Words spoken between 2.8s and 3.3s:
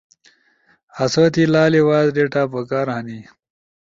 ہنی۔